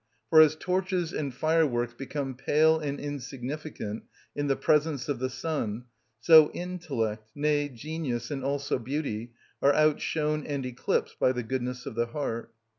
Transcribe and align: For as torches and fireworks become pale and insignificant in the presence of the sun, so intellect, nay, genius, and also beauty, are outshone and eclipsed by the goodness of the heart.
For 0.31 0.41
as 0.41 0.55
torches 0.55 1.13
and 1.13 1.31
fireworks 1.31 1.93
become 1.93 2.33
pale 2.33 2.79
and 2.79 2.99
insignificant 2.99 4.01
in 4.35 4.47
the 4.47 4.55
presence 4.55 5.07
of 5.07 5.19
the 5.19 5.29
sun, 5.29 5.85
so 6.19 6.49
intellect, 6.53 7.29
nay, 7.35 7.69
genius, 7.69 8.31
and 8.31 8.43
also 8.43 8.79
beauty, 8.79 9.33
are 9.61 9.75
outshone 9.75 10.43
and 10.47 10.65
eclipsed 10.65 11.19
by 11.19 11.33
the 11.33 11.43
goodness 11.43 11.85
of 11.85 11.93
the 11.93 12.07
heart. 12.07 12.51